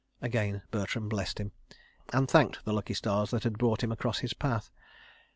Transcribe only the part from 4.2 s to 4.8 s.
path.